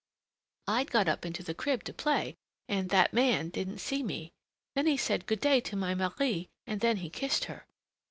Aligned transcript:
I'd 0.67 0.89
got 0.89 1.07
up 1.07 1.27
into 1.27 1.43
the 1.43 1.53
crib 1.53 1.83
to 1.83 1.93
play, 1.93 2.33
and 2.67 2.89
that 2.89 3.13
man 3.13 3.49
didn't 3.49 3.77
see 3.77 4.01
me. 4.01 4.31
Then 4.73 4.87
he 4.87 4.97
said 4.97 5.27
good 5.27 5.41
day 5.41 5.61
to 5.61 5.75
my 5.75 5.93
Marie 5.93 6.49
and 6.65 6.81
then 6.81 6.97
he 6.97 7.11
kissed 7.11 7.45
her." 7.45 7.67